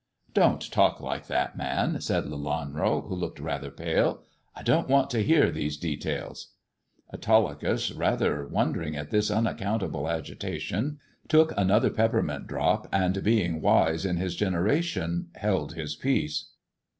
[0.41, 4.23] "Don't talk like that, man," said Lelanro, who looked rather pale."
[4.55, 6.53] I don't want to hear these details."
[7.13, 14.03] Autolycus, rather wondering at this unaccountable agita tion, took another peppermint drop, and, being wise
[14.03, 16.47] in his generation, held his peace.